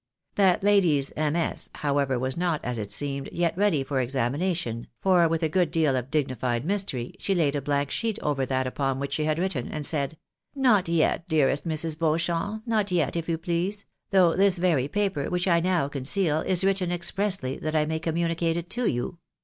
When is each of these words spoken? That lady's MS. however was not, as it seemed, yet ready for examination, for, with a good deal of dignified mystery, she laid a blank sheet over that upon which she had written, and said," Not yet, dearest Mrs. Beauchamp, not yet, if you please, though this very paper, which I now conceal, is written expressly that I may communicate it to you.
That 0.33 0.63
lady's 0.63 1.13
MS. 1.15 1.69
however 1.75 2.17
was 2.17 2.35
not, 2.35 2.59
as 2.65 2.79
it 2.79 2.91
seemed, 2.91 3.29
yet 3.31 3.55
ready 3.55 3.83
for 3.83 3.99
examination, 4.01 4.87
for, 4.99 5.27
with 5.27 5.43
a 5.43 5.47
good 5.47 5.69
deal 5.69 5.95
of 5.95 6.09
dignified 6.09 6.65
mystery, 6.65 7.13
she 7.19 7.35
laid 7.35 7.55
a 7.55 7.61
blank 7.61 7.91
sheet 7.91 8.17
over 8.23 8.43
that 8.47 8.65
upon 8.65 8.97
which 8.97 9.13
she 9.13 9.25
had 9.25 9.37
written, 9.37 9.67
and 9.67 9.85
said," 9.85 10.17
Not 10.69 10.87
yet, 10.89 11.27
dearest 11.27 11.67
Mrs. 11.67 11.99
Beauchamp, 11.99 12.63
not 12.65 12.89
yet, 12.91 13.15
if 13.15 13.29
you 13.29 13.37
please, 13.37 13.85
though 14.09 14.35
this 14.35 14.57
very 14.57 14.87
paper, 14.87 15.29
which 15.29 15.47
I 15.47 15.59
now 15.59 15.87
conceal, 15.87 16.39
is 16.39 16.63
written 16.65 16.91
expressly 16.91 17.57
that 17.57 17.75
I 17.75 17.85
may 17.85 17.99
communicate 17.99 18.57
it 18.57 18.71
to 18.71 18.87
you. 18.89 19.19